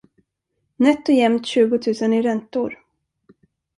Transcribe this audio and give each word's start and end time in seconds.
Nätt 0.77 1.09
och 1.09 1.15
jämnt 1.15 1.45
tjugotusen 1.45 2.13
i 2.13 2.21
räntor. 2.21 2.79